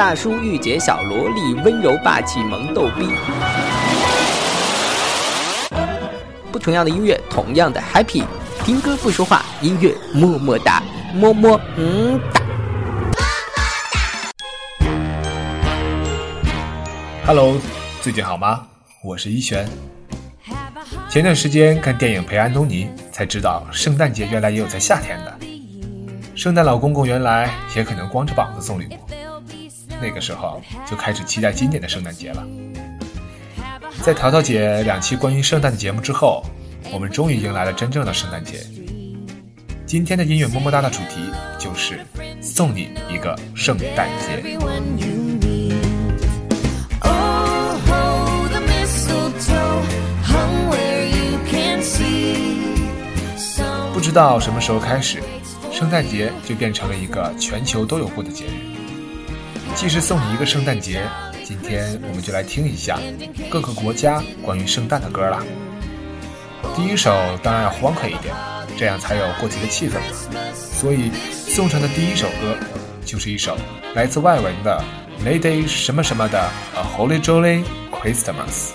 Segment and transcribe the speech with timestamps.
[0.00, 3.06] 大叔御姐小萝莉，温柔霸气萌逗逼。
[6.50, 8.24] 不同样的音乐，同样的 happy。
[8.64, 10.82] 听歌不说话，音乐么么哒，
[11.12, 12.40] 么么嗯哒。
[17.26, 17.58] Hello，
[18.00, 18.68] 最近好吗？
[19.04, 19.68] 我是一璇。
[21.10, 25.38] 前段时间看电影《陪安东尼》，才知道圣诞节原来也有在夏天的。
[26.34, 29.09] 圣诞老公公原来也可能光着膀子送礼物。
[30.00, 32.46] 那个时候就开始期待今年的圣诞节了。
[34.02, 36.42] 在淘淘姐两期关于圣诞的节目之后，
[36.92, 38.60] 我们终于迎来了真正的圣诞节。
[39.86, 41.20] 今天的音乐么么哒的主题
[41.58, 42.00] 就是
[42.40, 44.58] 送你一个圣诞节。
[53.92, 55.22] 不知道什么时候开始，
[55.70, 58.79] 圣诞节就变成了一个全球都有过的节日。
[59.74, 61.02] 既是送你一个圣诞节，
[61.42, 62.98] 今天我们就来听一下
[63.48, 65.42] 各个国家关于圣诞的歌啦。
[66.76, 67.10] 第一首
[67.42, 68.34] 当然要欢快一点，
[68.76, 70.54] 这样才有过节的气氛嘛。
[70.54, 72.56] 所以送上的第一首歌
[73.04, 73.56] 就是一首
[73.94, 74.82] 来自外文的
[75.26, 76.38] 《Lady 什么什么的
[76.74, 78.74] A Holy Jolly Christmas》。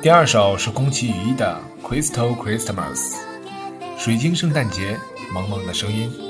[0.00, 2.96] 第二首是宫崎羽衣的《Crystal Christmas》，
[3.98, 4.98] 水晶圣诞节，
[5.34, 6.27] 萌萌的声音。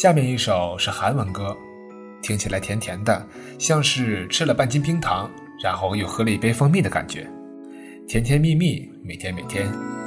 [0.00, 1.56] 下面一首是韩文歌
[2.22, 3.26] 听起来甜甜的
[3.58, 5.28] 像是吃了半斤冰糖
[5.60, 7.28] 然后又喝了一杯蜂蜜的感觉。
[8.06, 9.97] 甜甜蜜蜜每天每天。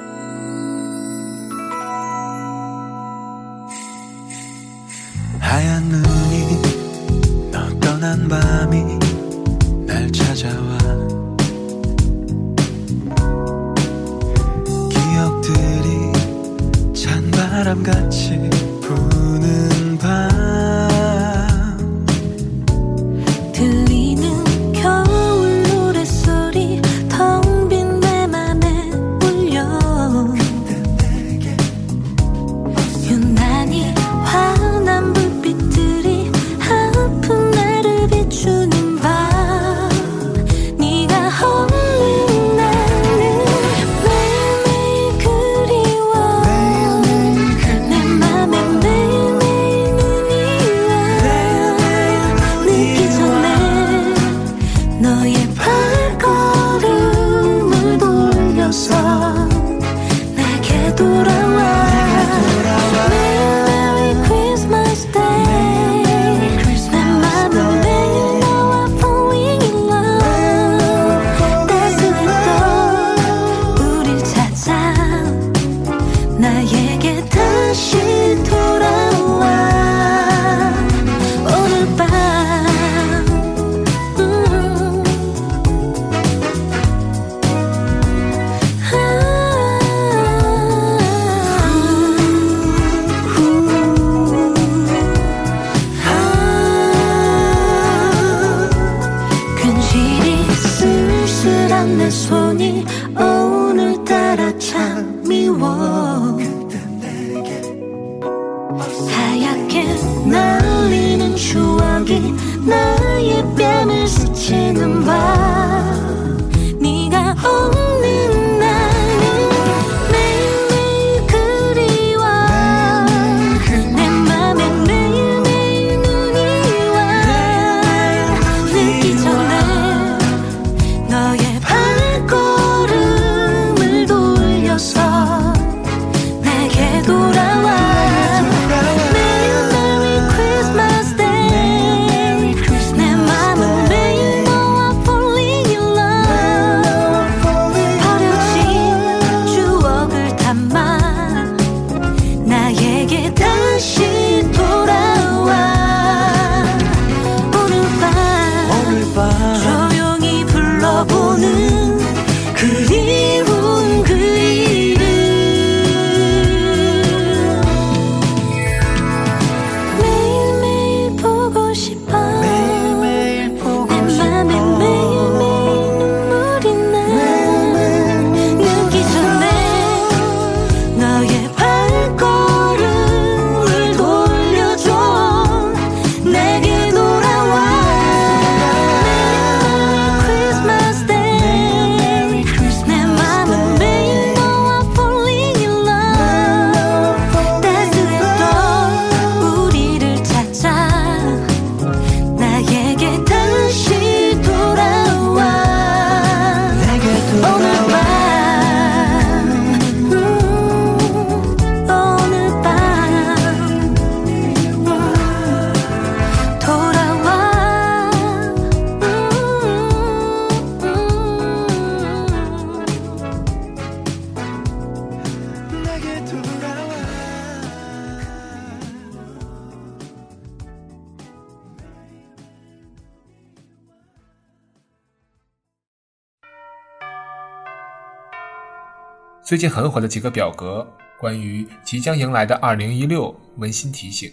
[239.52, 240.90] 最近很火的几个表格
[241.20, 244.32] 关于即将迎来的二零一六温馨提醒。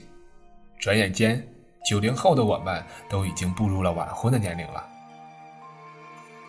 [0.79, 1.45] 转眼间
[1.85, 4.87] 九零后的我们都已经步入了晚婚的年龄了。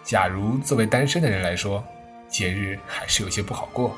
[0.03, 1.83] 假如作为单身的人来说
[2.27, 3.97] 节日还是有些不好过。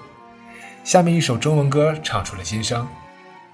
[0.85, 2.87] 下面一首中文歌唱出了心声。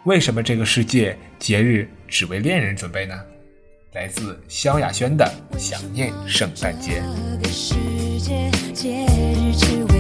[0.04, 3.20] 为什么这个世界节日只为恋人准备呢？
[3.94, 7.02] 来自萧亚轩的想念圣诞节。
[7.42, 7.74] 这个世
[8.20, 9.97] 界节日只为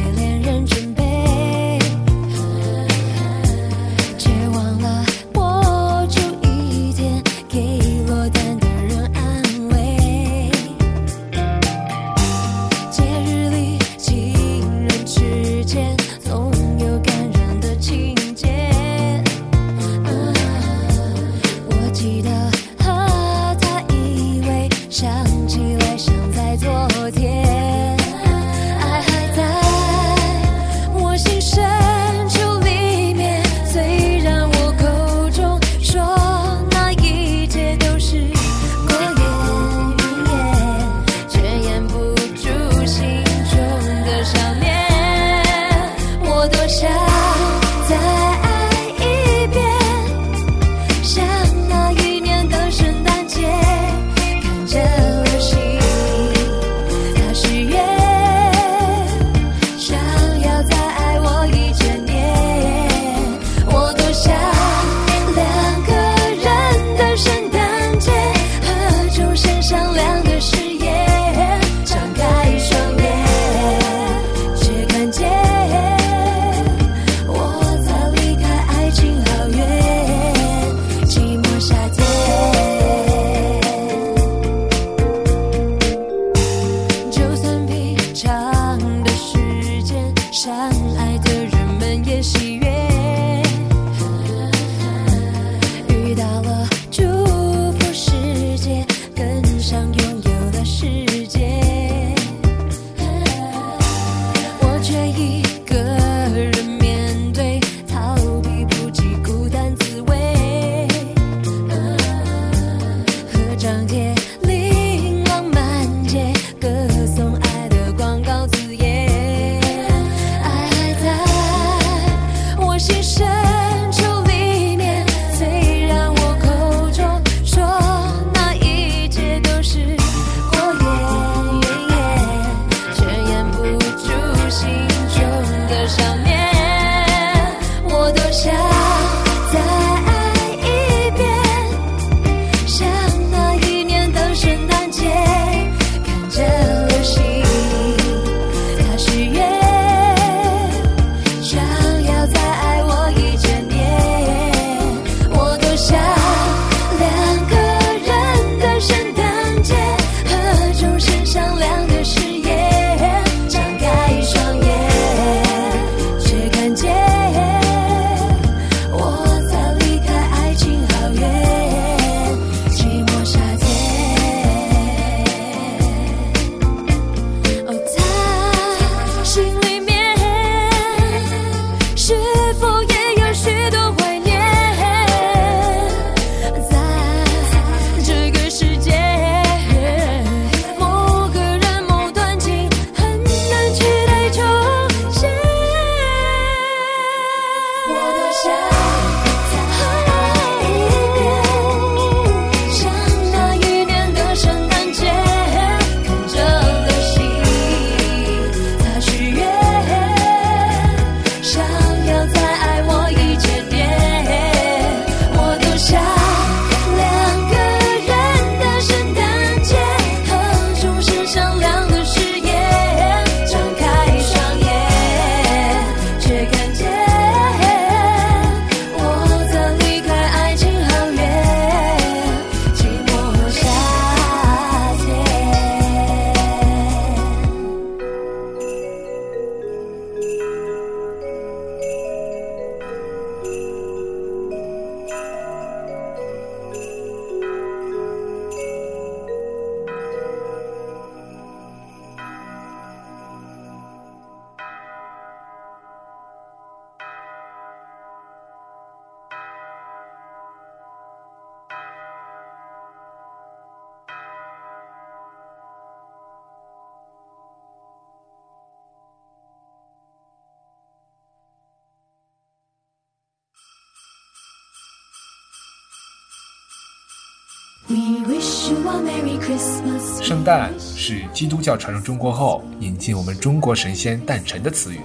[280.22, 285.00] 圣诞是基督教传入中国后引进我们中国神仙诞辰的词语，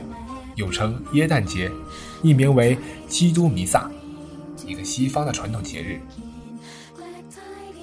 [0.57, 1.71] 又称耶诞节，
[2.23, 2.77] 译名为
[3.09, 3.89] 基督弥撒，
[4.67, 6.01] 一个西方的传统节日。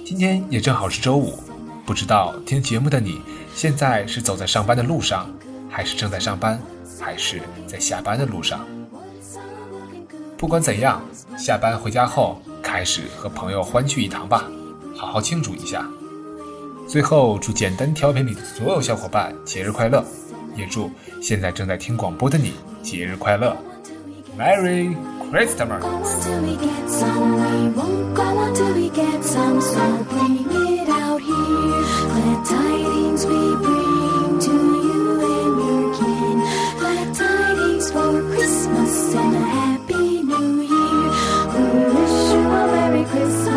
[0.04, 1.38] 今天也正好是周五，
[1.86, 3.22] 不知道听节目的你
[3.54, 5.30] 现在是走在上班的路上，
[5.70, 6.60] 还是正在上班，
[7.00, 8.66] 还是在下班的路上？
[10.36, 11.02] 不管怎样，
[11.38, 14.44] 下班回家后开始和朋友欢聚一堂吧，
[15.00, 15.88] 好好庆祝一下。
[16.86, 20.04] 最后，祝简单调频里的所有小伙伴节日快乐，
[20.54, 20.90] 也祝
[21.22, 23.56] 现在正在听广播的你节日快乐
[24.38, 24.94] ，Merry
[25.32, 27.32] Christmas！Go until we get some.
[27.38, 29.58] We won't go until we get some.
[29.62, 31.80] So bring it out here.
[32.12, 36.42] Glad tidings we bring to you and your kin.
[36.78, 41.10] Glad tidings for Christmas and a happy new year.
[41.56, 43.49] We wish you a Merry Christmas.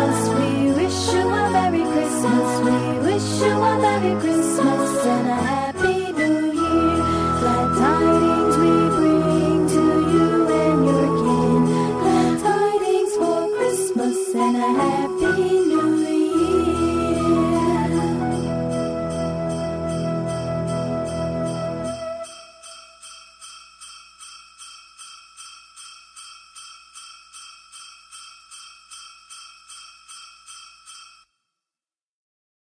[3.40, 3.64] you.
[3.64, 4.53] a very green